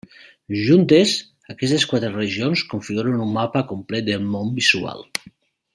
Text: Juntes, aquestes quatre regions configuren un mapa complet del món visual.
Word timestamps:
Juntes, 0.67 1.11
aquestes 1.55 1.85
quatre 1.91 2.11
regions 2.15 2.65
configuren 2.73 3.21
un 3.27 3.37
mapa 3.39 3.65
complet 3.75 4.09
del 4.09 4.29
món 4.35 4.51
visual. 4.61 5.07